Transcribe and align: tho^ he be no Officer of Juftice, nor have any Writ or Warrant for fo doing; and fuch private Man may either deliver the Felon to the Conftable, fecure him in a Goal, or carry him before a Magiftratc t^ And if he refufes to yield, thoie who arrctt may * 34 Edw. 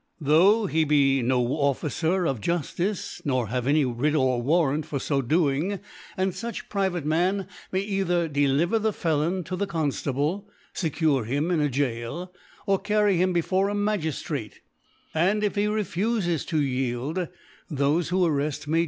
tho^ 0.19 0.67
he 0.67 0.83
be 0.83 1.21
no 1.21 1.39
Officer 1.45 2.25
of 2.25 2.41
Juftice, 2.41 3.21
nor 3.23 3.49
have 3.49 3.67
any 3.67 3.85
Writ 3.85 4.15
or 4.15 4.41
Warrant 4.41 4.83
for 4.83 4.97
fo 4.97 5.21
doing; 5.21 5.79
and 6.17 6.31
fuch 6.33 6.69
private 6.69 7.05
Man 7.05 7.47
may 7.71 7.81
either 7.81 8.27
deliver 8.27 8.79
the 8.79 8.93
Felon 8.93 9.43
to 9.43 9.55
the 9.55 9.67
Conftable, 9.67 10.45
fecure 10.73 11.27
him 11.27 11.51
in 11.51 11.61
a 11.61 11.69
Goal, 11.69 12.33
or 12.65 12.79
carry 12.79 13.17
him 13.17 13.31
before 13.31 13.69
a 13.69 13.75
Magiftratc 13.75 14.53
t^ 14.53 14.57
And 15.13 15.43
if 15.43 15.53
he 15.53 15.65
refufes 15.67 16.47
to 16.47 16.59
yield, 16.59 17.27
thoie 17.71 18.07
who 18.09 18.25
arrctt 18.27 18.65
may 18.65 18.69
* 18.69 18.69
34 18.69 18.77
Edw. 18.77 18.77